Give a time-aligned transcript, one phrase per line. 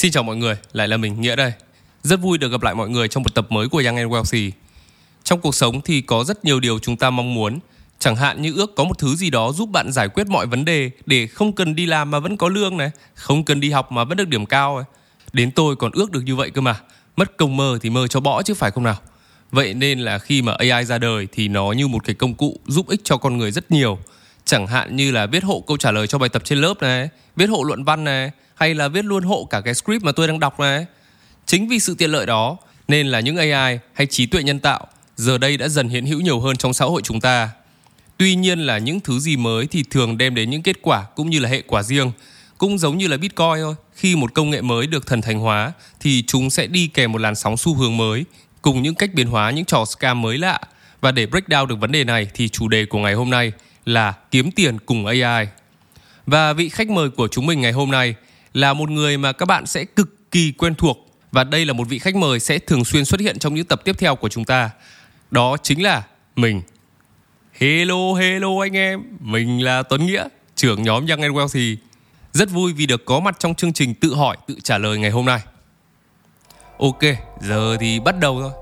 [0.00, 1.52] Xin chào mọi người, lại là mình Nghĩa đây.
[2.02, 4.50] Rất vui được gặp lại mọi người trong một tập mới của Young and Wealthy.
[5.24, 7.58] Trong cuộc sống thì có rất nhiều điều chúng ta mong muốn,
[7.98, 10.64] chẳng hạn như ước có một thứ gì đó giúp bạn giải quyết mọi vấn
[10.64, 13.92] đề để không cần đi làm mà vẫn có lương này, không cần đi học
[13.92, 14.84] mà vẫn được điểm cao này.
[15.32, 16.80] Đến tôi còn ước được như vậy cơ mà.
[17.16, 18.96] Mất công mơ thì mơ cho bỏ chứ phải không nào?
[19.50, 22.60] Vậy nên là khi mà AI ra đời thì nó như một cái công cụ
[22.66, 23.98] giúp ích cho con người rất nhiều.
[24.44, 27.08] Chẳng hạn như là viết hộ câu trả lời cho bài tập trên lớp này,
[27.36, 30.26] viết hộ luận văn này, hay là viết luôn hộ cả cái script mà tôi
[30.26, 30.86] đang đọc này.
[31.46, 32.56] Chính vì sự tiện lợi đó
[32.88, 34.86] nên là những AI hay trí tuệ nhân tạo
[35.16, 37.50] giờ đây đã dần hiện hữu nhiều hơn trong xã hội chúng ta.
[38.16, 41.30] Tuy nhiên là những thứ gì mới thì thường đem đến những kết quả cũng
[41.30, 42.12] như là hệ quả riêng.
[42.58, 45.72] Cũng giống như là Bitcoin thôi, khi một công nghệ mới được thần thành hóa
[46.00, 48.24] thì chúng sẽ đi kèm một làn sóng xu hướng mới
[48.62, 50.60] cùng những cách biến hóa những trò scam mới lạ.
[51.00, 53.52] Và để break down được vấn đề này thì chủ đề của ngày hôm nay
[53.90, 55.46] là kiếm tiền cùng AI.
[56.26, 58.14] Và vị khách mời của chúng mình ngày hôm nay
[58.54, 61.88] là một người mà các bạn sẽ cực kỳ quen thuộc và đây là một
[61.88, 64.44] vị khách mời sẽ thường xuyên xuất hiện trong những tập tiếp theo của chúng
[64.44, 64.70] ta.
[65.30, 66.02] Đó chính là
[66.36, 66.62] mình.
[67.52, 69.02] Hello, hello anh em.
[69.20, 71.76] Mình là Tuấn Nghĩa, trưởng nhóm Young and Wealthy.
[72.32, 75.10] Rất vui vì được có mặt trong chương trình tự hỏi, tự trả lời ngày
[75.10, 75.40] hôm nay.
[76.78, 77.00] Ok,
[77.40, 78.59] giờ thì bắt đầu thôi.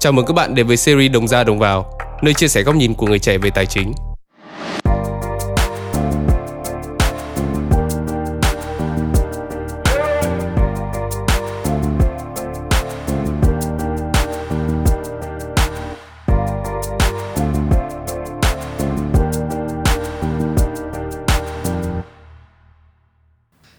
[0.00, 2.74] Chào mừng các bạn đến với series Đồng ra đồng vào, nơi chia sẻ góc
[2.74, 3.92] nhìn của người trẻ về tài chính.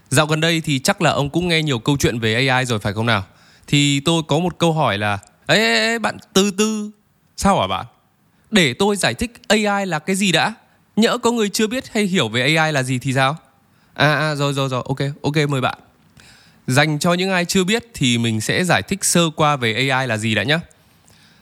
[0.10, 2.80] Dạo gần đây thì chắc là ông cũng nghe nhiều câu chuyện về AI rồi
[2.80, 3.24] phải không nào?
[3.68, 6.92] Thì tôi có một câu hỏi là Ê, ê, ê bạn từ từ.
[7.38, 7.86] Sao hả bạn?
[8.52, 10.54] Để tôi giải thích AI là cái gì đã.
[10.96, 13.38] Nhỡ có người chưa biết hay hiểu về AI là gì thì sao?
[13.94, 14.84] À, à rồi rồi rồi.
[14.86, 15.80] Ok ok mời bạn.
[16.68, 20.08] Dành cho những ai chưa biết thì mình sẽ giải thích sơ qua về AI
[20.08, 20.60] là gì đã nhé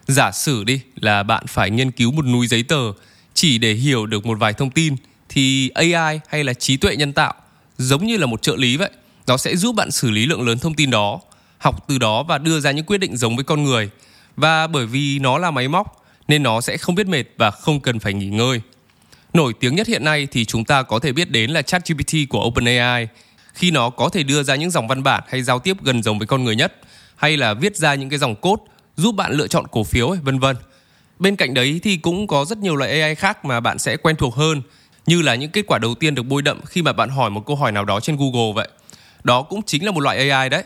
[0.07, 2.94] Giả sử đi là bạn phải nghiên cứu một núi giấy tờ
[3.34, 4.96] chỉ để hiểu được một vài thông tin
[5.29, 7.34] thì AI hay là trí tuệ nhân tạo
[7.78, 8.90] giống như là một trợ lý vậy.
[9.28, 11.19] Nó sẽ giúp bạn xử lý lượng lớn thông tin đó
[11.59, 13.90] học từ đó và đưa ra những quyết định giống với con người
[14.36, 17.80] và bởi vì nó là máy móc, nên nó sẽ không biết mệt và không
[17.80, 18.62] cần phải nghỉ ngơi
[19.34, 22.46] nổi tiếng nhất hiện nay thì chúng ta có thể biết đến là ChatGPT của
[22.46, 23.08] OpenAI,
[23.53, 26.18] khi nó có thể đưa ra những dòng văn bản hay giao tiếp gần giống
[26.20, 26.74] với con người nhất,
[27.16, 28.64] hay là viết ra những cái dòng code
[28.97, 30.56] giúp bạn lựa chọn cổ phiếu vân vân
[31.20, 34.16] bên cạnh đấy thì cũng có rất nhiều loại AI khác mà bạn sẽ quen
[34.16, 34.62] thuộc hơn,
[35.06, 37.46] như là những kết quả đầu tiên được bôi đậm khi mà bạn hỏi một
[37.46, 38.68] câu hỏi nào đó trên Google vậy.
[39.24, 40.64] Đó cũng chính là một loại AI đấy.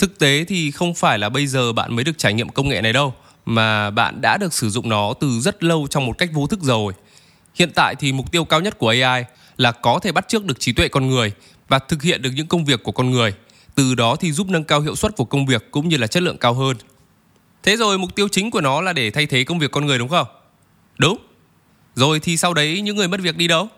[0.00, 2.80] Thực tế thì không phải là bây giờ bạn mới được trải nghiệm công nghệ
[2.80, 6.30] này đâu, mà bạn đã được sử dụng nó từ rất lâu trong một cách
[6.32, 6.92] vô thức rồi.
[7.54, 9.24] Hiện tại thì mục tiêu cao nhất của AI
[9.56, 11.32] là có thể bắt chước được trí tuệ con người
[11.68, 13.34] và thực hiện được những công việc của con người.
[13.74, 16.22] Từ đó thì giúp nâng cao hiệu suất của công việc cũng như là chất
[16.22, 16.76] lượng cao hơn.
[17.62, 19.98] Thế rồi mục tiêu chính của nó là để thay thế công việc con người
[19.98, 20.26] đúng không?
[20.98, 21.18] Đúng.
[21.94, 23.68] Rồi thì sau đấy những người mất việc đi đâu?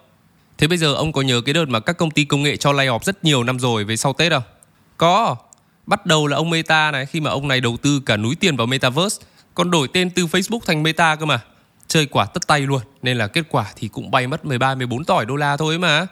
[0.59, 2.73] Thế bây giờ ông có nhớ cái đợt mà các công ty công nghệ cho
[2.73, 4.43] lay off rất nhiều năm rồi về sau Tết không?
[4.97, 5.37] Có.
[5.87, 8.57] Bắt đầu là ông Meta này khi mà ông này đầu tư cả núi tiền
[8.57, 11.41] vào Metaverse, còn đổi tên từ Facebook thành Meta cơ mà.
[11.89, 15.05] Chơi quả tất tay luôn, nên là kết quả thì cũng bay mất 13 14
[15.05, 16.07] tỏi đô la thôi mà.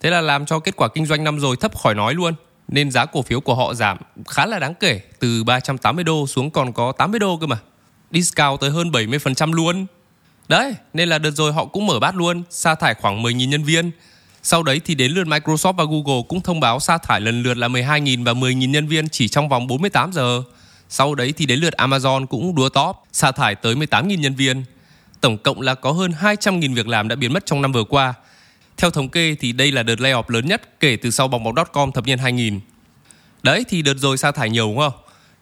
[0.00, 2.34] Thế là làm cho kết quả kinh doanh năm rồi thấp khỏi nói luôn.
[2.68, 6.50] Nên giá cổ phiếu của họ giảm khá là đáng kể, từ 380 đô xuống
[6.50, 7.58] còn có 80 đô cơ mà.
[8.10, 9.86] Discount tới hơn 70% luôn.
[10.48, 13.64] Đấy, nên là đợt rồi họ cũng mở bát luôn, sa thải khoảng 10.000 nhân
[13.64, 13.90] viên.
[14.48, 17.56] Sau đấy thì đến lượt Microsoft và Google cũng thông báo sa thải lần lượt
[17.56, 20.42] là 12.000 và 10.000 nhân viên chỉ trong vòng 48 giờ.
[20.88, 24.64] Sau đấy thì đến lượt Amazon cũng đua top, sa thải tới 18.000 nhân viên.
[25.20, 28.14] Tổng cộng là có hơn 200.000 việc làm đã biến mất trong năm vừa qua.
[28.76, 31.92] Theo thống kê thì đây là đợt layoff lớn nhất kể từ sau bóng bóng.com
[31.92, 32.60] thập niên 2000.
[33.42, 34.94] Đấy thì đợt rồi sa thải nhiều đúng không?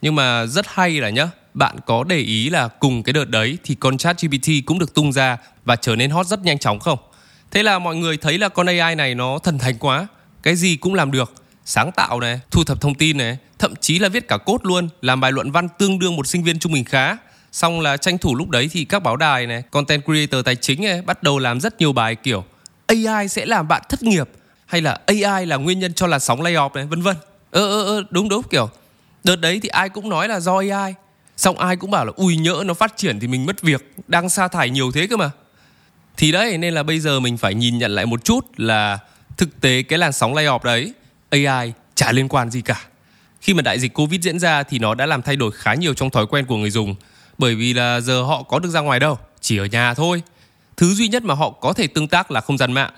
[0.03, 3.59] Nhưng mà rất hay là nhá, bạn có để ý là cùng cái đợt đấy
[3.65, 6.79] thì con chat GPT cũng được tung ra và trở nên hot rất nhanh chóng
[6.79, 6.99] không?
[7.55, 10.07] Thế là mọi người thấy là con AI này nó thần thánh quá,
[10.43, 11.33] cái gì cũng làm được,
[11.65, 14.89] sáng tạo này, thu thập thông tin này, thậm chí là viết cả cốt luôn,
[15.03, 17.17] làm bài luận văn tương đương một sinh viên trung bình khá.
[17.53, 20.83] Xong là tranh thủ lúc đấy thì các báo đài này, content creator tài chính
[20.83, 22.45] này bắt đầu làm rất nhiều bài kiểu
[22.87, 24.29] AI sẽ làm bạn thất nghiệp
[24.67, 27.17] hay là AI là nguyên nhân cho làn sóng layoff này vân vân.
[27.51, 28.69] Ơ ơ ơ đúng đúng kiểu.
[29.25, 30.95] Đợt đấy thì ai cũng nói là do AI
[31.37, 34.29] Xong ai cũng bảo là ui nhỡ nó phát triển thì mình mất việc Đang
[34.29, 35.31] sa thải nhiều thế cơ mà.
[36.17, 38.99] Thì đấy, nên là bây giờ mình phải nhìn nhận lại một chút là
[39.37, 40.93] Thực tế cái làn sóng layoff đấy
[41.31, 42.81] AI chả liên quan gì cả
[43.41, 45.95] Khi mà đại dịch Covid diễn ra thì nó đã làm thay đổi khá nhiều
[45.95, 46.95] trong thói quen của người dùng,
[47.39, 50.23] Bởi vì là giờ họ có được ra ngoài đâu, Chỉ ở nhà thôi
[50.77, 52.93] Thứ duy nhất mà họ có thể tương tác là không gian mạng,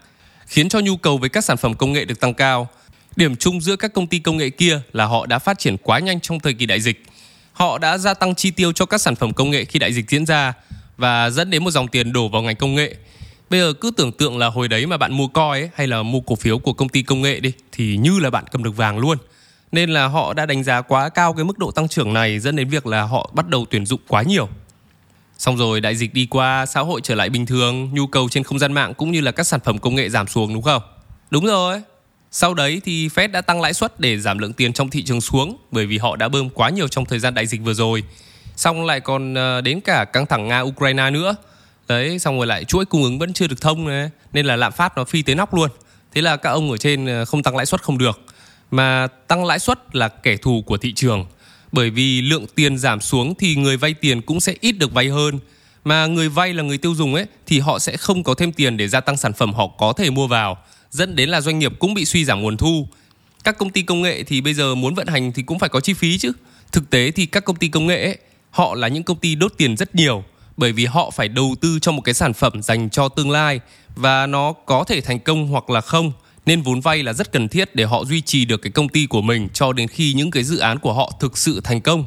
[0.47, 2.69] khiến cho nhu cầu với các sản phẩm công nghệ được tăng cao.
[3.17, 5.99] Điểm chung giữa các công ty công nghệ kia là họ đã phát triển quá
[5.99, 7.03] nhanh trong thời kỳ đại dịch.
[7.53, 10.11] Họ đã gia tăng chi tiêu cho các sản phẩm công nghệ khi đại dịch
[10.11, 10.53] diễn ra
[10.96, 12.96] và dẫn đến một dòng tiền đổ vào ngành công nghệ.
[13.50, 16.02] Bây giờ cứ tưởng tượng là hồi đấy mà bạn mua coi ấy, hay là
[16.02, 18.76] mua cổ phiếu của công ty công nghệ đi thì như là bạn cầm được
[18.76, 19.19] vàng luôn.
[19.72, 22.56] Nên là họ đã đánh giá quá cao cái mức độ tăng trưởng này dẫn
[22.56, 24.48] đến việc là họ bắt đầu tuyển dụng quá nhiều.
[25.38, 28.44] Xong rồi đại dịch đi qua, xã hội trở lại bình thường, nhu cầu trên
[28.44, 30.82] không gian mạng cũng như là các sản phẩm công nghệ giảm xuống đúng không?
[31.31, 31.82] Đúng rồi.
[32.31, 35.20] Sau đấy thì Fed đã tăng lãi suất để giảm lượng tiền trong thị trường
[35.20, 38.02] xuống bởi vì họ đã bơm quá nhiều trong thời gian đại dịch vừa rồi.
[38.56, 41.37] Xong lại còn ờ, đến cả căng thẳng Nga-Ukraine nữa.
[41.88, 44.73] Đấy, xong rồi lại chuỗi cung ứng vẫn chưa được thông này, nên là lạm
[44.73, 45.70] phát nó phi tới nóc luôn.
[46.14, 48.20] Thế là các ông ở trên ờ, không tăng lãi suất không được.
[48.70, 51.26] Mà tăng lãi suất là kẻ thù của thị trường
[51.73, 55.08] bởi vì lượng tiền giảm xuống thì người vay tiền cũng sẽ ít được vay
[55.08, 55.38] hơn
[55.85, 58.76] mà người vay là người tiêu dùng ấy thì họ sẽ không có thêm tiền
[58.76, 60.58] để gia tăng sản phẩm họ có thể mua vào
[60.91, 62.88] dẫn đến là doanh nghiệp cũng bị suy giảm nguồn thu
[63.44, 65.81] các công ty công nghệ thì bây giờ muốn vận hành thì cũng phải có
[65.81, 66.32] chi phí chứ
[66.73, 68.19] thực tế thì các công ty công nghệ ấy,
[68.56, 70.25] họ là những công ty đốt tiền rất nhiều
[70.56, 73.61] bởi vì họ phải đầu tư cho một cái sản phẩm dành cho tương lai
[73.97, 76.12] và nó có thể thành công hoặc là không
[76.47, 79.06] nên vốn vay là rất cần thiết để họ duy trì được cái công ty
[79.06, 82.05] của mình cho đến khi những cái dự án của họ thực sự thành công.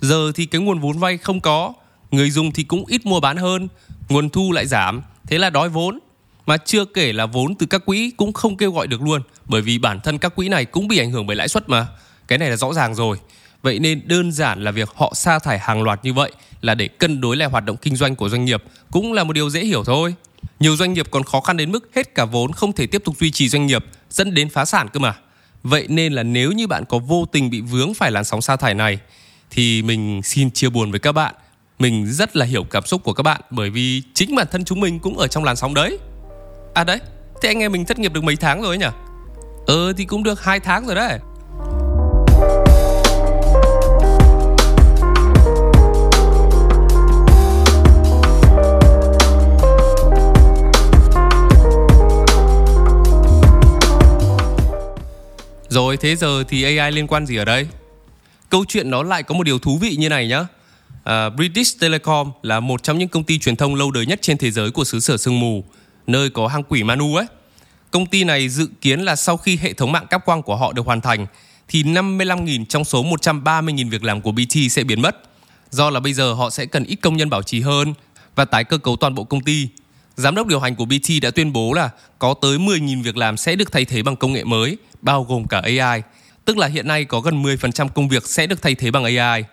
[0.00, 1.72] Giờ thì cái nguồn vốn vay không có,
[2.10, 3.68] người dùng thì cũng ít mua bán hơn,
[4.08, 5.98] nguồn thu lại giảm, thế là đói vốn.
[6.46, 9.62] Mà chưa kể là vốn từ các quỹ cũng không kêu gọi được luôn, bởi
[9.62, 11.86] vì bản thân các quỹ này cũng bị ảnh hưởng bởi lãi suất mà.
[12.28, 13.18] Cái này là rõ ràng rồi.
[13.62, 16.88] Vậy nên đơn giản là việc họ sa thải hàng loạt như vậy là để
[16.88, 19.60] cân đối lại hoạt động kinh doanh của doanh nghiệp cũng là một điều dễ
[19.60, 20.14] hiểu thôi.
[20.60, 23.16] Nhiều doanh nghiệp còn khó khăn đến mức hết cả vốn không thể tiếp tục
[23.18, 25.14] duy trì doanh nghiệp, dẫn đến phá sản cơ mà.
[25.62, 28.56] Vậy nên là nếu như bạn có vô tình bị vướng phải làn sóng sa
[28.56, 28.98] thải này
[29.50, 31.34] thì mình xin chia buồn với các bạn.
[31.78, 34.80] Mình rất là hiểu cảm xúc của các bạn bởi vì chính bản thân chúng
[34.80, 35.98] mình cũng ở trong làn sóng đấy.
[36.74, 36.98] À đấy,
[37.42, 38.86] thế anh em mình thất nghiệp được mấy tháng rồi nhỉ?
[39.66, 41.18] Ờ thì cũng được hai tháng rồi đấy.
[55.76, 57.66] Rồi thế giờ thì AI liên quan gì ở đây?
[58.50, 60.46] Câu chuyện nó lại có một điều thú vị như này nhá.
[61.04, 64.38] À, British Telecom là một trong những công ty truyền thông lâu đời nhất trên
[64.38, 65.64] thế giới của xứ sở sương mù,
[66.06, 67.26] nơi có hang quỷ Manu ấy.
[67.90, 70.72] Công ty này dự kiến là sau khi hệ thống mạng cáp quang của họ
[70.72, 71.26] được hoàn thành
[71.68, 75.16] thì 55.000 trong số 130.000 việc làm của BT sẽ biến mất.
[75.70, 77.94] Do là bây giờ họ sẽ cần ít công nhân bảo trì hơn
[78.34, 79.68] và tái cơ cấu toàn bộ công ty.
[80.16, 83.36] Giám đốc điều hành của BT đã tuyên bố là có tới 10.000 việc làm
[83.36, 86.02] sẽ được thay thế bằng công nghệ mới bao gồm cả AI,
[86.44, 89.44] tức là hiện nay có gần 10% công việc sẽ được thay thế bằng AI.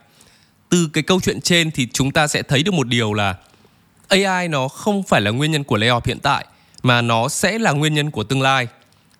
[0.69, 3.35] Từ cái câu chuyện trên thì chúng ta sẽ thấy được một điều là
[4.07, 6.45] AI nó không phải là nguyên nhân của layoff hiện tại
[6.83, 8.67] mà nó sẽ là nguyên nhân của tương lai.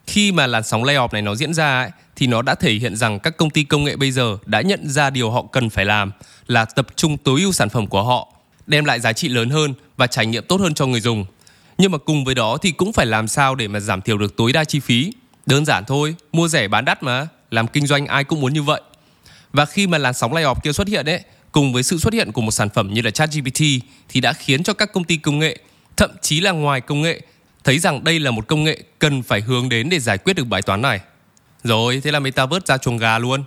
[0.07, 2.95] Khi mà làn sóng layoff này nó diễn ra ấy, thì nó đã thể hiện
[2.95, 5.85] rằng các công ty công nghệ bây giờ đã nhận ra điều họ cần phải
[5.85, 6.11] làm
[6.47, 8.32] là tập trung tối ưu sản phẩm của họ,
[8.67, 11.25] đem lại giá trị lớn hơn và trải nghiệm tốt hơn cho người dùng.
[11.77, 14.37] Nhưng mà cùng với đó thì cũng phải làm sao để mà giảm thiểu được
[14.37, 15.11] tối đa chi phí
[15.45, 18.63] Đơn giản thôi, mua rẻ bán đắt mà, làm kinh doanh ai cũng muốn như
[18.63, 18.81] vậy.
[19.53, 21.19] Và khi mà làn sóng layoff kia xuất hiện ấy,
[21.51, 23.59] cùng với sự xuất hiện của một sản phẩm như là ChatGPT
[24.09, 25.57] thì đã khiến cho các công ty công nghệ,
[25.97, 27.21] thậm chí là ngoài công nghệ,
[27.63, 30.47] thấy rằng đây là một công nghệ cần phải hướng đến để giải quyết được
[30.47, 30.99] bài toán này.
[31.63, 33.43] Rồi, thế là Metaverse ra chuồng gà luôn.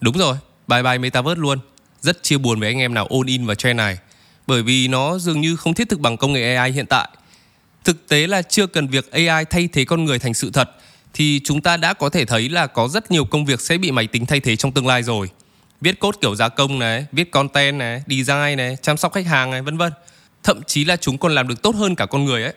[0.00, 0.36] Đúng rồi,
[0.66, 1.58] bye bye Metaverse luôn.
[2.00, 3.98] Rất chia buồn với anh em nào ôn in vào trend này.
[4.46, 7.08] Bởi vì nó dường như không thiết thực bằng công nghệ AI hiện tại.
[7.84, 10.70] Thực tế là chưa cần việc AI thay thế con người thành sự thật
[11.14, 13.90] thì chúng ta đã có thể thấy là có rất nhiều công việc sẽ bị
[13.90, 15.30] máy tính thay thế trong tương lai rồi.
[15.80, 19.50] Viết code kiểu gia công này, viết content này, design này, chăm sóc khách hàng
[19.50, 19.92] này, vân vân.
[20.42, 22.54] Thậm chí là chúng còn làm được tốt hơn cả con người ấy.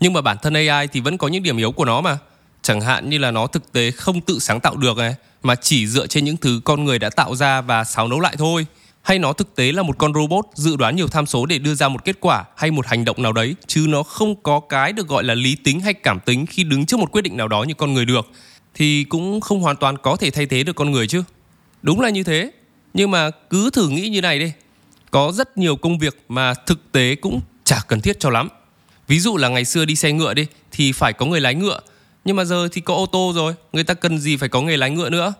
[0.00, 2.18] Nhưng mà bản thân AI thì vẫn có những điểm yếu của nó mà.
[2.62, 5.86] Chẳng hạn như là nó thực tế không tự sáng tạo được này, mà chỉ
[5.86, 8.66] dựa trên những thứ con người đã tạo ra và xáo nấu lại thôi
[9.06, 11.74] hay nó thực tế là một con robot dự đoán nhiều tham số để đưa
[11.74, 14.92] ra một kết quả hay một hành động nào đấy, chứ nó không có cái
[14.92, 17.48] được gọi là lý tính hay cảm tính khi đứng trước một quyết định nào
[17.48, 18.26] đó như con người được,
[18.74, 21.22] thì cũng không hoàn toàn có thể thay thế được con người chứ.
[21.82, 22.50] Đúng là như thế.
[22.94, 24.52] Nhưng mà cứ thử nghĩ như này đi.
[25.10, 28.48] Có rất nhiều công việc mà thực tế cũng chả cần thiết cho lắm.
[29.08, 31.80] Ví dụ là ngày xưa đi xe ngựa đi, thì phải có người lái ngựa.
[32.24, 34.76] Nhưng mà giờ thì có ô tô rồi, người ta cần gì phải có nghề
[34.76, 35.32] lái ngựa nữa?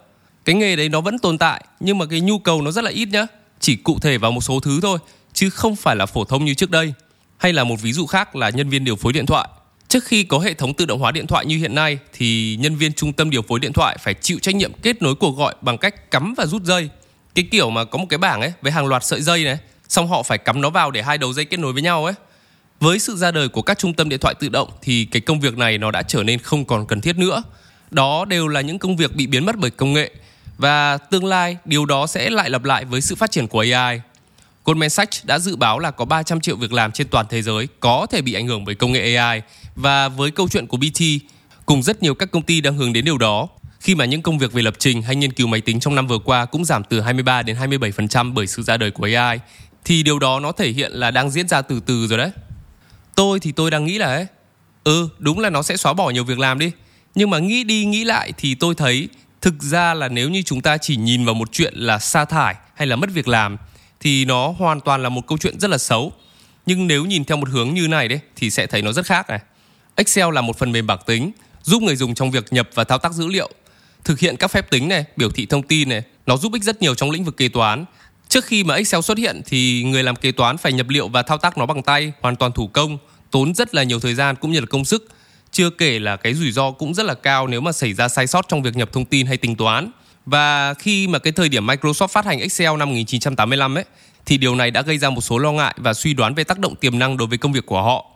[0.44, 2.90] Cái nghề đấy nó vẫn tồn tại, nhưng mà cái nhu cầu nó rất là
[2.90, 3.26] ít nhá
[3.60, 4.98] chỉ cụ thể vào một số thứ thôi
[5.32, 6.94] chứ không phải là phổ thông như trước đây.
[7.36, 9.48] Hay là một ví dụ khác là nhân viên điều phối điện thoại.
[9.88, 12.76] Trước khi có hệ thống tự động hóa điện thoại như hiện nay thì nhân
[12.76, 15.54] viên trung tâm điều phối điện thoại phải chịu trách nhiệm kết nối cuộc gọi
[15.60, 16.88] bằng cách cắm và rút dây.
[17.34, 19.58] Cái kiểu mà có một cái bảng ấy với hàng loạt sợi dây này,
[19.88, 22.14] xong họ phải cắm nó vào để hai đầu dây kết nối với nhau ấy.
[22.80, 25.40] Với sự ra đời của các trung tâm điện thoại tự động thì cái công
[25.40, 27.42] việc này nó đã trở nên không còn cần thiết nữa.
[27.90, 30.10] Đó đều là những công việc bị biến mất bởi công nghệ
[30.58, 34.00] và tương lai điều đó sẽ lại lặp lại với sự phát triển của AI.
[34.64, 37.68] Goldman Sachs đã dự báo là có 300 triệu việc làm trên toàn thế giới
[37.80, 39.42] có thể bị ảnh hưởng bởi công nghệ AI
[39.76, 41.02] và với câu chuyện của BT
[41.66, 43.48] cùng rất nhiều các công ty đang hướng đến điều đó
[43.80, 46.06] khi mà những công việc về lập trình hay nghiên cứu máy tính trong năm
[46.06, 49.38] vừa qua cũng giảm từ 23 đến 27% bởi sự ra đời của AI
[49.84, 52.30] thì điều đó nó thể hiện là đang diễn ra từ từ rồi đấy.
[53.14, 54.26] Tôi thì tôi đang nghĩ là ấy,
[54.84, 56.70] ừ đúng là nó sẽ xóa bỏ nhiều việc làm đi.
[57.14, 59.08] Nhưng mà nghĩ đi nghĩ lại thì tôi thấy
[59.40, 62.54] thực ra là nếu như chúng ta chỉ nhìn vào một chuyện là sa thải
[62.74, 63.56] hay là mất việc làm
[64.00, 66.12] thì nó hoàn toàn là một câu chuyện rất là xấu.
[66.66, 69.28] Nhưng nếu nhìn theo một hướng như này đấy thì sẽ thấy nó rất khác
[69.28, 69.40] này.
[69.94, 72.98] Excel là một phần mềm bảng tính giúp người dùng trong việc nhập và thao
[72.98, 73.50] tác dữ liệu,
[74.04, 76.82] thực hiện các phép tính này, biểu thị thông tin này, nó giúp ích rất
[76.82, 77.84] nhiều trong lĩnh vực kế toán.
[78.28, 81.22] Trước khi mà Excel xuất hiện thì người làm kế toán phải nhập liệu và
[81.22, 82.98] thao tác nó bằng tay, hoàn toàn thủ công,
[83.30, 85.08] tốn rất là nhiều thời gian cũng như là công sức.
[85.50, 88.26] Chưa kể là cái rủi ro cũng rất là cao nếu mà xảy ra sai
[88.26, 89.90] sót trong việc nhập thông tin hay tính toán.
[90.26, 93.84] Và khi mà cái thời điểm Microsoft phát hành Excel năm 1985 ấy,
[94.26, 96.58] thì điều này đã gây ra một số lo ngại và suy đoán về tác
[96.58, 98.06] động tiềm năng đối với công việc của họ.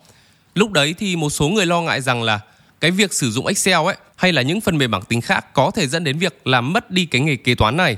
[0.55, 2.41] Lúc đấy thì một số người lo ngại rằng là
[2.81, 5.71] cái việc sử dụng Excel ấy, hay là những phần mềm bảng tính khác có
[5.71, 7.97] thể dẫn đến việc làm mất đi cái nghề kế toán này.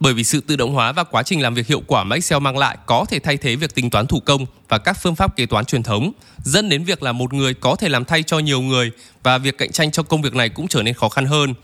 [0.00, 2.40] Bởi vì sự tự động hóa và quá trình làm việc hiệu quả mà Excel
[2.40, 5.36] mang lại có thể thay thế việc tính toán thủ công và các phương pháp
[5.36, 6.12] kế toán truyền thống,
[6.44, 8.90] dẫn đến việc là một người có thể làm thay cho nhiều người
[9.22, 11.54] và việc cạnh tranh trong công việc này cũng trở nên khó khăn hơn.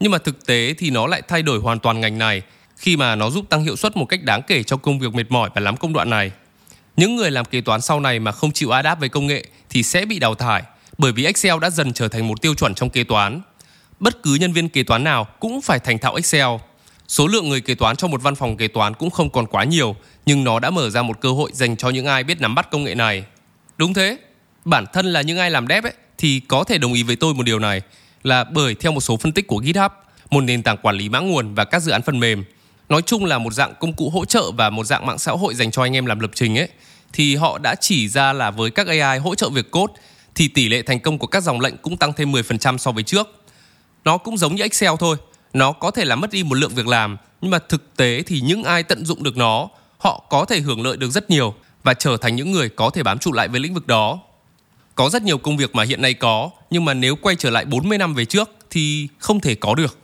[0.00, 2.42] Nhưng mà thực tế thì nó lại thay đổi hoàn toàn ngành này
[2.76, 5.30] khi mà nó giúp tăng hiệu suất một cách đáng kể cho công việc mệt
[5.30, 6.30] mỏi và lắm công đoạn này.
[6.96, 9.82] Những người làm kế toán sau này mà không chịu adapt với công nghệ thì
[9.82, 10.62] sẽ bị đào thải
[10.98, 13.40] bởi vì Excel đã dần trở thành một tiêu chuẩn trong kế toán.
[14.00, 16.48] Bất cứ nhân viên kế toán nào cũng phải thành thạo Excel.
[17.08, 19.64] Số lượng người kế toán trong một văn phòng kế toán cũng không còn quá
[19.64, 19.96] nhiều,
[20.26, 22.70] nhưng nó đã mở ra một cơ hội dành cho những ai biết nắm bắt
[22.70, 23.24] công nghệ này.
[23.78, 24.18] Đúng thế,
[24.64, 27.34] bản thân là những ai làm dev ấy, thì có thể đồng ý với tôi
[27.34, 27.82] một điều này
[28.22, 29.92] là bởi theo một số phân tích của GitHub,
[30.30, 32.44] một nền tảng quản lý mã nguồn và các dự án phần mềm,
[32.88, 35.54] nói chung là một dạng công cụ hỗ trợ và một dạng mạng xã hội
[35.54, 36.68] dành cho anh em làm lập trình ấy,
[37.12, 39.94] thì họ đã chỉ ra là với các AI hỗ trợ việc code
[40.34, 43.02] thì tỷ lệ thành công của các dòng lệnh cũng tăng thêm 10% so với
[43.02, 43.44] trước.
[44.04, 45.16] Nó cũng giống như Excel thôi,
[45.52, 48.40] nó có thể làm mất đi một lượng việc làm, nhưng mà thực tế thì
[48.40, 51.94] những ai tận dụng được nó, họ có thể hưởng lợi được rất nhiều và
[51.94, 54.20] trở thành những người có thể bám trụ lại với lĩnh vực đó.
[54.94, 57.64] Có rất nhiều công việc mà hiện nay có, nhưng mà nếu quay trở lại
[57.64, 59.98] 40 năm về trước thì không thể có được.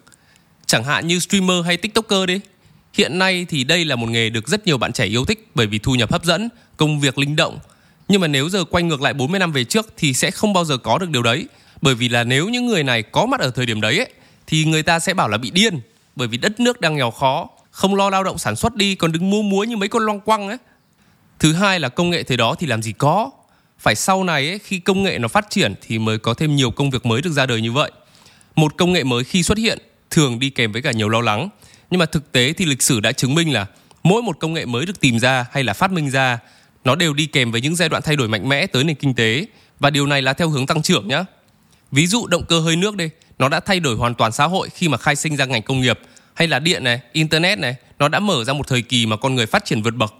[0.66, 2.40] Chẳng hạn như streamer hay tiktoker đi.
[2.92, 5.66] Hiện nay thì đây là một nghề được rất nhiều bạn trẻ yêu thích bởi
[5.66, 7.58] vì thu nhập hấp dẫn, công việc linh động
[8.08, 10.64] nhưng mà nếu giờ quay ngược lại 40 năm về trước thì sẽ không bao
[10.64, 11.46] giờ có được điều đấy.
[11.82, 14.08] Bởi vì là nếu những người này có mặt ở thời điểm đấy ấy,
[14.46, 15.80] thì người ta sẽ bảo là bị điên.
[16.16, 19.12] Bởi vì đất nước đang nghèo khó, không lo lao động sản xuất đi còn
[19.12, 20.56] đứng mua muối như mấy con loang quăng ấy.
[21.38, 23.30] Thứ hai là công nghệ thời đó thì làm gì có.
[23.78, 26.70] Phải sau này ấy, khi công nghệ nó phát triển thì mới có thêm nhiều
[26.70, 27.90] công việc mới được ra đời như vậy.
[28.56, 29.78] Một công nghệ mới khi xuất hiện
[30.10, 31.48] thường đi kèm với cả nhiều lo lắng.
[31.90, 33.66] Nhưng mà thực tế thì lịch sử đã chứng minh là
[34.02, 36.38] mỗi một công nghệ mới được tìm ra hay là phát minh ra
[36.84, 39.14] nó đều đi kèm với những giai đoạn thay đổi mạnh mẽ tới nền kinh
[39.14, 39.46] tế
[39.80, 41.24] và điều này là theo hướng tăng trưởng nhé.
[41.92, 44.68] Ví dụ động cơ hơi nước đi, nó đã thay đổi hoàn toàn xã hội
[44.68, 46.00] khi mà khai sinh ra ngành công nghiệp
[46.34, 49.34] hay là điện này, internet này, nó đã mở ra một thời kỳ mà con
[49.34, 50.14] người phát triển vượt bậc.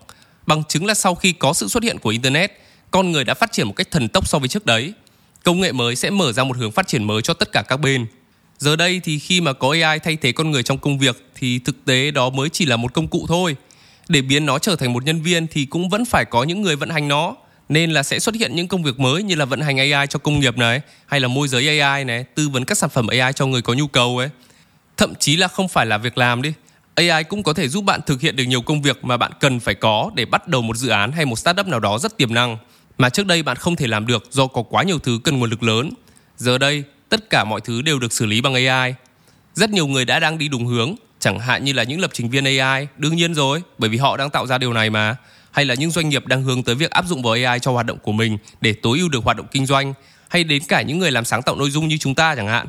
[0.47, 2.53] Bằng chứng là sau khi có sự xuất hiện của internet,
[2.91, 4.93] con người đã phát triển một cách thần tốc so với trước đấy.
[5.45, 7.77] Công nghệ mới sẽ mở ra một hướng phát triển mới cho tất cả các
[7.77, 8.07] bên.
[8.59, 11.59] Giờ đây thì khi mà có AI thay thế con người trong công việc thì
[11.59, 13.57] thực tế đó mới chỉ là một công cụ thôi
[14.09, 16.77] để biến nó trở thành một nhân viên thì cũng vẫn phải có những người
[16.77, 17.37] vận hành nó
[17.69, 20.19] nên là sẽ xuất hiện những công việc mới như là vận hành AI cho
[20.19, 23.33] công nghiệp này hay là môi giới AI này, tư vấn các sản phẩm AI
[23.33, 24.29] cho người có nhu cầu ấy.
[24.97, 26.53] Thậm chí là không phải là việc làm đi.
[26.95, 29.61] AI cũng có thể giúp bạn thực hiện được nhiều công việc mà bạn cần
[29.61, 32.35] phải có để bắt đầu một dự án hay một startup nào đó rất tiềm
[32.35, 32.59] năng
[32.99, 35.51] mà trước đây bạn không thể làm được do có quá nhiều thứ cần nguồn
[35.51, 35.91] lực lớn.
[36.37, 38.95] Giờ đây, tất cả mọi thứ đều được xử lý bằng AI.
[39.55, 40.95] Rất nhiều người đã đang đi đúng hướng
[41.25, 44.17] chẳng hạn như là những lập trình viên AI, đương nhiên rồi, bởi vì họ
[44.17, 45.17] đang tạo ra điều này mà,
[45.55, 47.87] hay là những doanh nghiệp đang hướng tới việc áp dụng vào AI cho hoạt
[47.87, 49.95] động của mình để tối ưu được hoạt động kinh doanh,
[50.29, 52.67] hay đến cả những người làm sáng tạo nội dung như chúng ta chẳng hạn.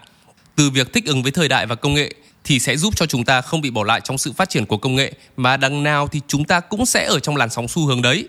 [0.56, 2.14] Từ việc thích ứng với thời đại và công nghệ
[2.44, 4.78] thì sẽ giúp cho chúng ta không bị bỏ lại trong sự phát triển của
[4.78, 7.86] công nghệ mà đằng nào thì chúng ta cũng sẽ ở trong làn sóng xu
[7.86, 8.28] hướng đấy.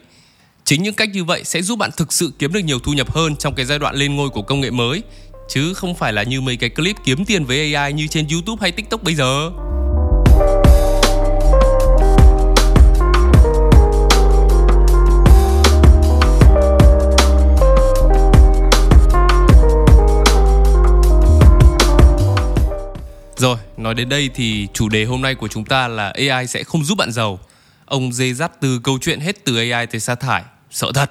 [0.65, 3.15] Chính những cách như vậy sẽ giúp bạn thực sự kiếm được nhiều thu nhập
[3.15, 5.03] hơn trong cái giai đoạn lên ngôi của công nghệ mới
[5.49, 8.61] chứ không phải là như mấy cái clip kiếm tiền với AI như trên YouTube
[8.61, 9.51] hay TikTok bây giờ.
[23.87, 26.85] Nói đến đây thì chủ đề hôm nay của chúng ta là AI sẽ không
[26.85, 27.39] giúp bạn giàu.
[27.85, 31.11] Ông dê dắt từ câu chuyện hết từ AI tới sa thải, sợ thật.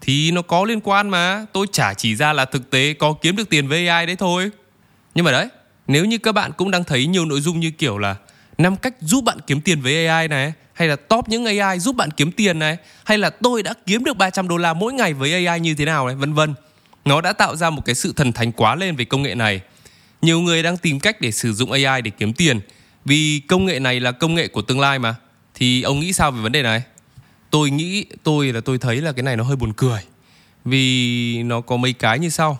[0.00, 1.46] Thì nó có liên quan mà.
[1.52, 4.50] Tôi chả chỉ ra là thực tế có kiếm được tiền với AI đấy thôi.
[5.14, 5.48] Nhưng mà đấy
[5.86, 8.16] Nếu như các bạn cũng đang thấy nhiều nội dung như kiểu là
[8.58, 11.96] năm cách giúp bạn kiếm tiền với AI này hay là top những AI giúp
[11.96, 15.14] bạn kiếm tiền này hay là tôi đã kiếm được 300 đô la mỗi ngày
[15.14, 16.54] với AI như thế nào này vân vân.
[17.04, 19.60] Nó đã tạo ra một cái sự thần thánh quá lên về công nghệ này
[20.24, 22.60] nhiều người đang tìm cách để sử dụng AI để kiếm tiền.
[23.04, 25.14] Vì công nghệ này là công nghệ của tương lai mà.
[25.54, 26.82] Thì ông nghĩ sao về vấn đề này?
[27.50, 30.00] Tôi nghĩ, tôi là tôi thấy là cái này nó hơi buồn cười.
[30.64, 32.58] Vì nó có mấy cái như sau.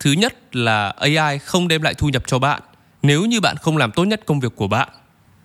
[0.00, 2.62] Thứ nhất là AI không đem lại thu nhập cho bạn.
[3.02, 4.88] Nếu như bạn không làm tốt nhất công việc của bạn,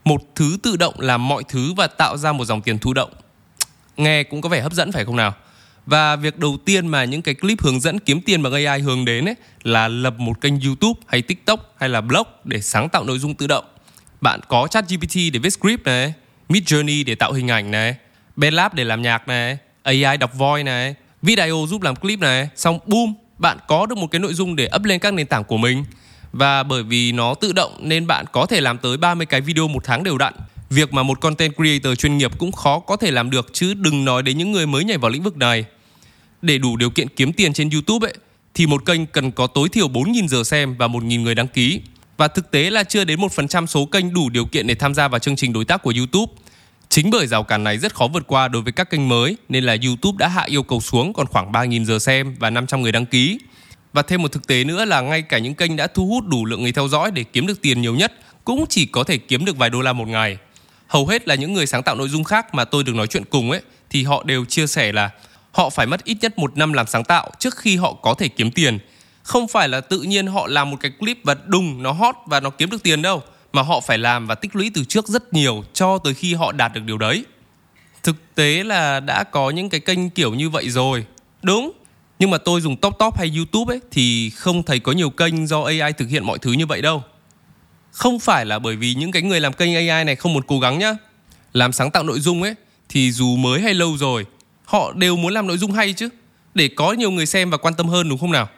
[0.04, 3.12] một thứ tự động làm mọi thứ và tạo ra một dòng tiền thụ động.
[3.98, 5.34] Nghe cũng có vẻ hấp dẫn, phải không nào?
[5.86, 9.06] Và việc đầu tiên mà những cái clip hướng dẫn kiếm tiền bằng AI hướng
[9.06, 13.04] đến ấy là lập một kênh YouTube hay TikTok hay là blog để sáng tạo
[13.04, 13.66] nội dung tự động.
[14.22, 16.14] Bạn có ChatGPT để viết script này,
[16.50, 17.96] Midjourney để tạo hình ảnh này,
[18.36, 22.80] Bedlab để làm nhạc này, AI đọc voice này, Video giúp làm clip này, xong
[22.86, 25.58] boom, bạn có được một cái nội dung để up lên các nền tảng của
[25.58, 25.86] mình
[26.34, 29.68] và bởi vì nó tự động nên bạn có thể làm tới 30 cái video
[29.68, 30.34] một tháng đều đặn.
[30.72, 34.06] Việc mà một content creator chuyên nghiệp cũng khó có thể làm được, chứ đừng
[34.06, 35.66] nói đến những người mới nhảy vào lĩnh vực này.
[36.42, 38.14] Để đủ điều kiện kiếm tiền trên YouTube ấy,
[38.54, 41.82] thì một kênh cần có tối thiểu 4.000 giờ xem và 1.000 người đăng ký.
[42.18, 45.08] Và thực tế là chưa đến 1% số kênh đủ điều kiện để tham gia
[45.08, 46.34] vào chương trình đối tác của YouTube.
[46.90, 49.64] Chính bởi rào cản này rất khó vượt qua đối với các kênh mới, nên
[49.64, 52.92] là YouTube đã hạ yêu cầu xuống còn khoảng 3.000 giờ xem và 500 người
[52.92, 53.40] đăng ký.
[53.94, 56.46] Và thêm một thực tế nữa là ngay cả những kênh đã thu hút đủ
[56.46, 58.14] lượng người theo dõi để kiếm được tiền nhiều nhất,
[58.44, 60.38] cũng chỉ có thể kiếm được vài đô la một ngày.
[60.92, 63.26] Hầu hết là những người sáng tạo nội dung khác mà tôi được nói chuyện
[63.26, 65.10] cùng ấy thì họ đều chia sẻ là
[65.52, 68.28] họ phải mất ít nhất một năm làm sáng tạo trước khi họ có thể
[68.28, 68.80] kiếm tiền.
[69.24, 72.40] Không phải là tự nhiên họ làm một cái clip và đùng nó hot và
[72.40, 75.34] nó kiếm được tiền đâu mà họ phải làm và tích lũy từ trước rất
[75.34, 77.26] nhiều cho tới khi họ đạt được điều đấy.
[78.04, 81.06] Thực tế là đã có những cái kênh kiểu như vậy rồi.
[81.42, 81.72] Đúng,
[82.20, 85.48] nhưng mà tôi dùng top top hay youtube ấy thì không thấy có nhiều kênh
[85.48, 87.04] do ai thực hiện mọi thứ như vậy đâu
[87.92, 90.60] không phải là bởi vì những cái người làm kênh ai này không muốn cố
[90.60, 90.96] gắng nhá.
[91.54, 92.56] Làm sáng tạo nội dung ấy
[92.90, 94.26] thì dù mới hay lâu rồi
[94.66, 96.10] họ đều muốn làm nội dung hay chứ.
[96.54, 98.50] Để có nhiều người xem và quan tâm hơn đúng không nào?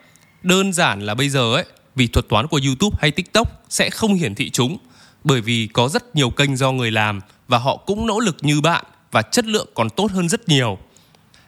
[0.42, 4.14] Đơn giản là bây giờ ấy vì thuật toán của youtube hay tiktok sẽ không
[4.14, 4.78] hiển thị chúng.
[5.24, 8.60] Bởi vì có rất nhiều kênh do người làm và họ cũng nỗ lực như
[8.60, 10.78] bạn và chất lượng còn tốt hơn rất nhiều.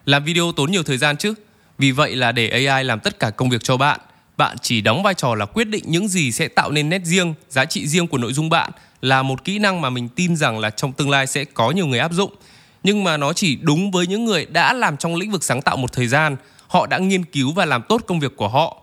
[0.04, 1.34] Làm video tốn nhiều thời gian chứ.
[1.78, 4.00] Vì vậy là để AI làm tất cả công việc cho bạn,
[4.36, 7.34] bạn chỉ đóng vai trò là quyết định những gì sẽ tạo nên nét riêng,
[7.48, 8.70] giá trị riêng của nội dung bạn
[9.02, 11.86] là một kỹ năng mà mình tin rằng là trong tương lai sẽ có nhiều
[11.86, 12.34] người áp dụng.
[12.82, 15.76] Nhưng mà nó chỉ đúng với những người đã làm trong lĩnh vực sáng tạo
[15.76, 16.36] một thời gian,
[16.68, 18.76] họ đã nghiên cứu và làm tốt công việc của họ.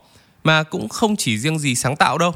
[0.43, 2.33] Mà cũng không chỉ riêng gì sáng tạo đâu.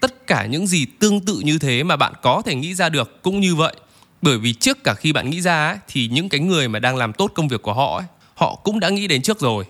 [0.00, 3.22] Tất cả những gì tương tự như thế mà bạn có thể nghĩ ra được
[3.22, 3.74] cũng như vậy.
[4.22, 6.96] Bởi vì trước cả khi bạn nghĩ ra ấy, thì những cái người mà đang
[6.96, 9.64] làm tốt công việc của họ ấy, họ cũng đã nghĩ đến trước rồi.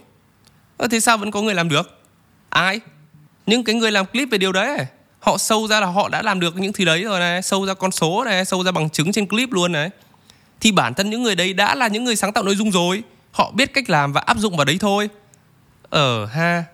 [0.90, 1.99] Thế sao vẫn có người làm được?
[2.50, 2.80] Ai?
[3.46, 4.78] Những cái người làm clip về điều đấy.
[5.20, 7.42] Họ sâu ra là họ đã làm được những thứ đấy rồi này.
[7.42, 9.90] Sâu ra con số này, Sâu ra bằng chứng trên clip luôn này.
[10.60, 13.02] Thì bản thân những người đấy đã là những người sáng tạo nội dung rồi.
[13.32, 15.08] Họ biết cách làm và áp dụng vào đấy thôi.
[15.90, 16.64] Ờ ha.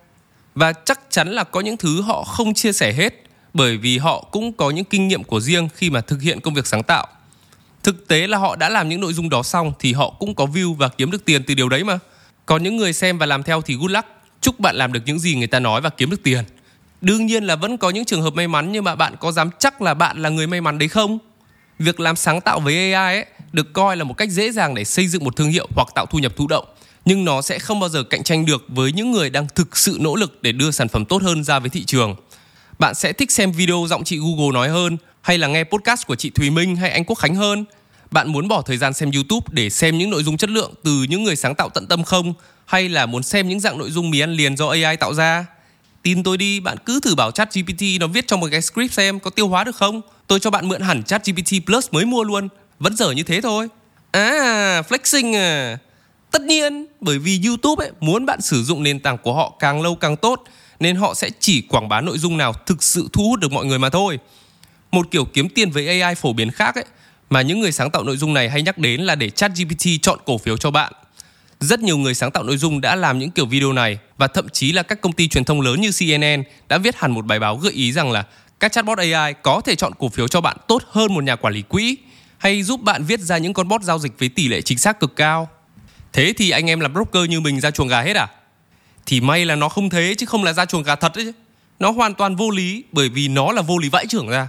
[0.54, 3.14] Và chắc chắn là có những thứ họ không chia sẻ hết,
[3.54, 6.54] Bởi vì họ cũng có những kinh nghiệm của riêng Khi mà thực hiện công
[6.54, 7.06] việc sáng tạo.
[7.82, 10.44] Thực tế là họ đã làm những nội dung đó xong Thì họ cũng có
[10.44, 11.98] view và kiếm được tiền từ điều đấy mà.
[12.46, 14.06] Còn những người xem và làm theo thì good luck.
[14.40, 16.44] Chúc bạn làm được những gì người ta nói và kiếm được tiền.
[17.01, 19.51] Đương nhiên là vẫn có những trường hợp may mắn, nhưng mà bạn có dám
[19.59, 21.18] chắc là bạn là người may mắn đấy không?
[21.79, 24.85] Việc làm sáng tạo với AI ấy được coi là một cách dễ dàng để
[24.85, 26.64] xây dựng một thương hiệu hoặc tạo thu nhập thụ động
[27.07, 29.99] nhưng nó sẽ không bao giờ cạnh tranh được với những người đang thực sự
[30.01, 32.16] nỗ lực để đưa sản phẩm tốt hơn ra với thị trường.
[32.79, 36.16] Bạn sẽ thích xem video giọng chị Google nói hơn, hay là nghe podcast của
[36.16, 37.64] chị Thùy Minh hay anh Quốc Khánh hơn
[38.11, 41.07] bạn muốn bỏ thời gian xem YouTube để xem những nội dung chất lượng từ
[41.09, 42.35] những người sáng tạo tận tâm không?
[42.66, 45.47] Hay là muốn xem những dạng nội dung mì ăn liền do AI tạo ra?
[46.03, 48.92] Tin tôi đi, bạn cứ thử bảo chat GPT nó viết trong một cái script
[48.92, 50.01] xem có tiêu hóa được không?
[50.27, 52.49] Tôi cho bạn mượn hẳn chat GPT Plus mới mua luôn.
[52.79, 53.69] Vẫn dở như thế thôi.
[54.11, 55.79] À, flexing à.
[56.31, 59.83] Tất nhiên, bởi vì YouTube ấy muốn bạn sử dụng nền tảng của họ càng
[59.83, 60.45] lâu càng tốt
[60.81, 63.66] nên họ sẽ chỉ quảng bá nội dung nào thực sự thu hút được mọi
[63.66, 64.19] người mà thôi.
[64.90, 66.85] Một kiểu kiếm tiền với AI phổ biến khác ấy
[67.30, 70.18] mà những người sáng tạo nội dung này hay nhắc đến là để ChatGPT chọn
[70.26, 70.92] cổ phiếu cho bạn.
[71.60, 74.48] Rất nhiều người sáng tạo nội dung đã làm những kiểu video này và thậm
[74.48, 77.38] chí là các công ty truyền thông lớn như CNN đã viết hẳn một bài
[77.38, 78.24] báo gợi ý rằng là
[78.60, 81.54] các chatbot AI có thể chọn cổ phiếu cho bạn tốt hơn một nhà quản
[81.54, 81.96] lý quỹ
[82.38, 85.00] hay giúp bạn viết ra những con bot giao dịch với tỷ lệ chính xác
[85.00, 85.48] cực cao.
[86.12, 88.28] Thế thì anh em làm broker như mình ra chuồng gà hết à?
[89.06, 91.32] Thì may là nó không thế chứ không là ra chuồng gà thật đấy chứ.
[91.78, 94.48] Nó hoàn toàn vô lý bởi vì nó là vô lý vãi trưởng ra.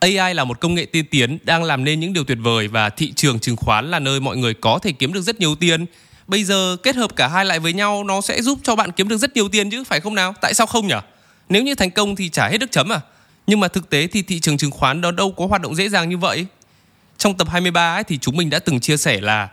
[0.00, 2.90] AI là một công nghệ tiên tiến đang làm nên những điều tuyệt vời và
[2.90, 5.86] thị trường chứng khoán là nơi mọi người có thể kiếm được rất nhiều tiền
[6.28, 9.08] Bây giờ kết hợp cả hai lại với nhau nó sẽ giúp cho bạn kiếm
[9.08, 10.34] được rất nhiều tiền chứ phải không nào?
[10.40, 10.94] Tại sao không nhỉ?
[11.48, 13.00] Nếu như thành công thì trả hết nước chấm à?
[13.46, 15.88] Nhưng mà thực tế thì thị trường chứng khoán đó đâu có hoạt động dễ
[15.88, 16.46] dàng như vậy.
[17.18, 19.48] Trong tập 23 ấy, thì chúng mình đã từng chia sẻ là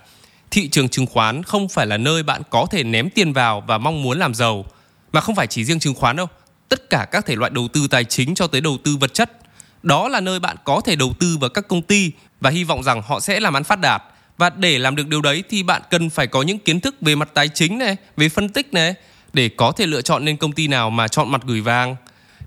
[0.52, 3.78] thị trường chứng khoán không phải là nơi bạn có thể ném tiền vào và
[3.78, 4.66] mong muốn làm giàu,
[5.12, 6.28] mà không phải chỉ riêng chứng khoán đâu.
[6.70, 9.32] Tất cả các thể loại đầu tư tài chính cho tới đầu tư vật chất,
[9.86, 12.84] đó là nơi bạn có thể đầu tư vào các công ty và hy vọng
[12.84, 14.04] rằng họ sẽ làm ăn phát đạt.
[14.38, 17.16] Và để làm được điều đấy thì bạn cần phải có những kiến thức về
[17.16, 18.94] mặt tài chính này, về phân tích này
[19.34, 21.96] để có thể lựa chọn nên công ty nào mà chọn mặt gửi vàng.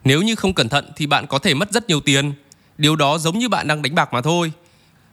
[0.05, 2.33] Nếu như không cẩn thận thì bạn có thể mất rất nhiều tiền.
[2.79, 4.53] Điều đó giống như bạn đang đánh bạc mà thôi.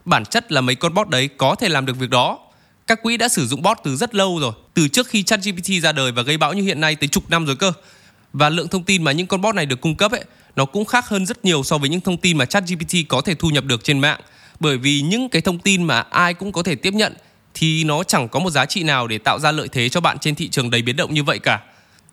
[0.04, 2.38] Bản chất là mấy con bot đấy có thể làm được việc đó.
[2.86, 5.92] Các quỹ đã sử dụng bot từ rất lâu rồi, từ trước khi ChatGPT ra
[5.92, 7.72] đời và gây bão như hiện nay tới chục năm rồi cơ.
[8.32, 10.24] Và lượng thông tin mà những con bot này được cung cấp ấy,
[10.56, 13.34] nó cũng khác hơn rất nhiều so với những thông tin mà ChatGPT có thể
[13.34, 14.20] thu nhập được trên mạng.
[14.60, 17.14] Bởi vì những cái thông tin mà ai cũng có thể tiếp nhận
[17.54, 20.18] thì nó chẳng có một giá trị nào để tạo ra lợi thế cho bạn
[20.18, 21.60] trên thị trường đầy biến động như vậy cả.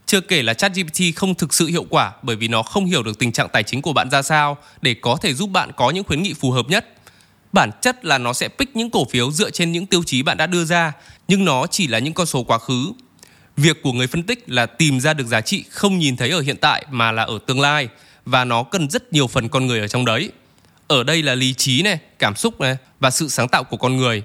[0.06, 3.20] Chưa kể là ChatGPT không thực sự hiệu quả bởi vì nó không hiểu được
[3.20, 6.04] tình trạng tài chính của bạn ra sao để có thể giúp bạn có những
[6.04, 6.86] khuyến nghị phù hợp nhất.
[7.54, 10.38] Bản chất là nó sẽ pick những cổ phiếu dựa trên những tiêu chí bạn
[10.38, 10.92] đã đưa ra,
[11.28, 12.92] nhưng nó chỉ là những con số quá khứ.
[13.58, 16.42] Việc của người phân tích là tìm ra được giá trị không nhìn thấy ở
[16.42, 17.88] hiện tại mà là ở tương lai
[18.26, 20.32] và nó cần rất nhiều phần con người ở trong đấy.
[20.88, 23.98] Ở đây là lý trí này, cảm xúc này và sự sáng tạo của con
[23.98, 24.24] người.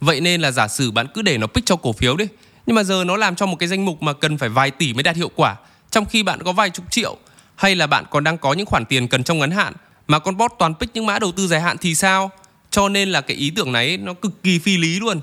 [0.00, 2.24] Vậy nên là giả sử bạn cứ để nó pick cho cổ phiếu đi
[2.68, 4.92] nhưng mà giờ nó làm cho một cái danh mục mà cần phải vài tỷ
[4.92, 5.56] mới đạt hiệu quả
[5.90, 7.16] trong khi bạn có vài chục triệu
[7.56, 9.72] hay là bạn còn đang có những khoản tiền cần trong ngắn hạn
[10.08, 12.30] mà con bot toàn pick những mã đầu tư dài hạn thì sao
[12.70, 15.20] cho nên là cái ý tưởng này nó cực kỳ phi lý luôn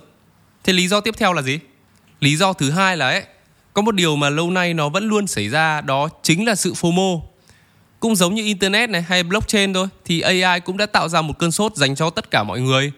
[0.63, 1.59] thế lý do tiếp theo là gì
[2.19, 3.23] lý do thứ hai là ấy
[3.73, 6.73] có một điều mà lâu nay nó vẫn luôn xảy ra đó chính là sự
[6.73, 7.21] FOMO
[7.99, 11.39] cũng giống như internet này, hay blockchain thôi, thì AI cũng đã tạo ra một
[11.39, 12.91] cơn sốt dành cho tất cả mọi người.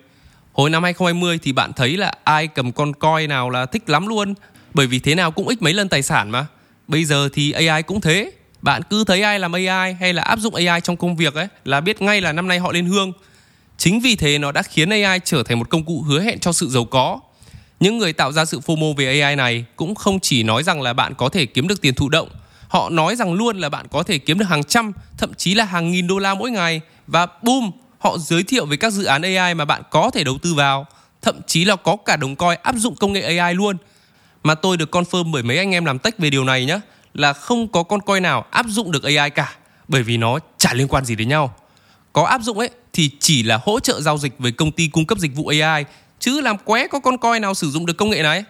[0.53, 4.07] Hồi năm 2020 thì bạn thấy là ai cầm con coin nào là thích lắm
[4.07, 4.33] luôn,
[4.73, 6.45] Bởi vì thế nào cũng ích mấy lần tài sản mà.
[6.87, 8.31] Bây giờ thì AI cũng thế.
[8.61, 11.47] Bạn cứ thấy ai làm AI hay là áp dụng AI trong công việc ấy
[11.65, 13.13] Là biết ngay là năm nay họ lên hương.
[13.77, 16.51] Chính vì thế nó đã khiến AI trở thành một công cụ hứa hẹn cho
[16.51, 17.19] sự giàu có.
[17.79, 20.93] Những người tạo ra sự FOMO về AI này Cũng không chỉ nói rằng là
[20.93, 22.29] bạn có thể kiếm được tiền thụ động
[22.67, 25.63] Họ nói rằng luôn là bạn có thể kiếm được hàng trăm Thậm chí là
[25.63, 29.21] hàng nghìn đô la mỗi ngày Và boom họ giới thiệu về các dự án
[29.21, 30.85] AI mà bạn có thể đầu tư vào,
[31.21, 33.77] thậm chí là có cả đồng coi áp dụng công nghệ AI luôn.
[34.43, 36.79] Mà tôi được confirm bởi mấy anh em làm tech về điều này nhé,
[37.13, 39.53] là không có con coi nào áp dụng được AI cả,
[39.87, 41.55] bởi vì nó chả liên quan gì đến nhau.
[42.13, 45.05] Có áp dụng ấy thì chỉ là hỗ trợ giao dịch với công ty cung
[45.05, 45.85] cấp dịch vụ AI,
[46.19, 48.43] chứ làm qué có con coi nào sử dụng được công nghệ này.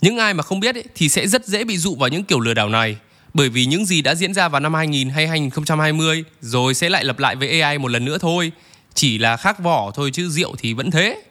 [0.00, 2.40] Những ai mà không biết ấy, thì sẽ rất dễ bị dụ vào những kiểu
[2.40, 2.96] lừa đảo này
[3.36, 7.04] bởi vì những gì đã diễn ra vào năm 2000 hay 2020 rồi sẽ lại
[7.04, 8.52] lặp lại với AI một lần nữa thôi.
[8.94, 11.22] Chỉ là khác vỏ thôi chứ rượu thì vẫn thế.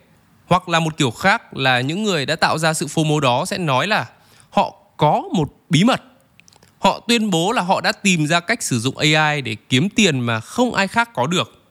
[0.46, 3.58] Hoặc là một kiểu khác là những người đã tạo ra sự FOMO đó sẽ
[3.58, 4.06] nói là
[4.50, 6.02] họ có một bí mật.
[6.78, 10.20] Họ tuyên bố là họ đã tìm ra cách sử dụng AI để kiếm tiền
[10.20, 11.64] mà không ai khác có được.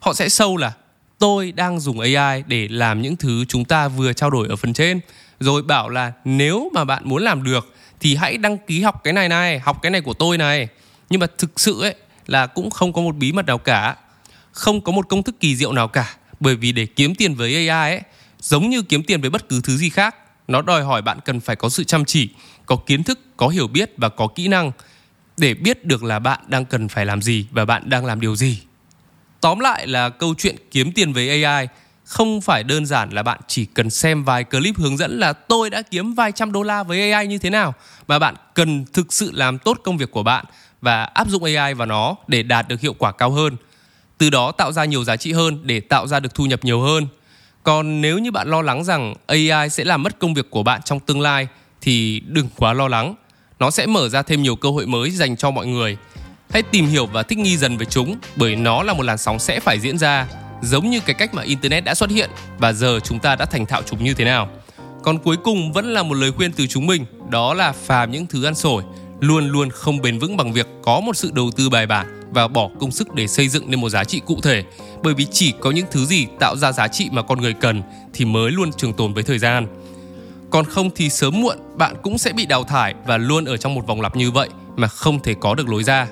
[0.00, 0.72] Họ sẽ sâu là,
[1.18, 4.72] tôi đang dùng AI để làm những thứ chúng ta vừa trao đổi ở phần
[4.72, 5.00] trên.
[5.40, 9.12] Rồi bảo là, nếu mà bạn muốn làm được thì hãy đăng ký học cái
[9.12, 10.68] này này, học cái này của tôi này.
[11.10, 11.94] Nhưng mà thực sự ấy
[12.26, 13.96] là cũng không có một bí mật nào cả.
[14.52, 16.16] Không có một công thức kỳ diệu nào cả.
[16.40, 18.00] Bởi vì để kiếm tiền với AI ấy,
[18.40, 20.16] giống như kiếm tiền với bất cứ thứ gì khác,
[20.48, 22.28] nó đòi hỏi bạn cần phải có sự chăm chỉ,
[22.66, 24.72] có kiến thức, có hiểu biết và có kỹ năng
[25.36, 28.36] để biết được là bạn đang cần phải làm gì và bạn đang làm điều
[28.36, 28.60] gì.
[29.40, 31.68] Tóm lại là câu chuyện kiếm tiền với AI
[32.04, 35.70] không phải đơn giản là bạn chỉ cần xem vài clip hướng dẫn là tôi
[35.70, 37.74] đã kiếm vài trăm đô la với AI như thế nào
[38.08, 40.44] mà bạn cần thực sự làm tốt công việc của bạn
[40.80, 43.56] và áp dụng AI vào nó để đạt được hiệu quả cao hơn
[44.18, 46.80] từ đó tạo ra nhiều giá trị hơn để tạo ra được thu nhập nhiều
[46.80, 47.06] hơn.
[47.62, 50.82] Còn nếu như bạn lo lắng rằng AI sẽ làm mất công việc của bạn
[50.82, 51.48] trong tương lai
[51.80, 53.14] thì đừng quá lo lắng.
[53.58, 55.96] Nó sẽ mở ra thêm nhiều cơ hội mới dành cho mọi người.
[56.50, 59.38] Hãy tìm hiểu và thích nghi dần với chúng bởi nó là một làn sóng
[59.38, 60.26] sẽ phải diễn ra,
[60.64, 63.66] giống như cái cách mà internet đã xuất hiện và giờ chúng ta đã thành
[63.66, 64.48] thạo chúng như thế nào.
[65.02, 68.26] Còn cuối cùng vẫn là một lời khuyên từ chúng mình, đó là phàm những
[68.26, 68.82] thứ ăn sổi
[69.20, 72.48] luôn luôn không bền vững bằng việc có một sự đầu tư bài bản và
[72.48, 74.64] bỏ công sức để xây dựng nên một giá trị cụ thể.
[75.02, 77.82] Bởi vì chỉ có những thứ gì tạo ra giá trị mà con người cần
[78.14, 79.66] thì mới luôn trường tồn với thời gian.
[80.50, 83.74] Còn không thì sớm muộn bạn cũng sẽ bị đào thải và luôn ở trong
[83.74, 86.06] một vòng lặp như vậy mà không thể có được lối ra.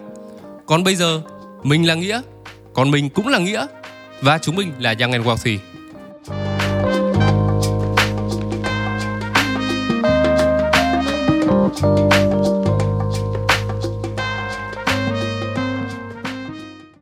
[0.67, 1.23] Còn bây giờ
[1.63, 2.21] mình là nghĩa
[2.75, 3.67] còn mình cũng là nghĩa
[4.23, 5.59] và chúng mình là Young and Wealthy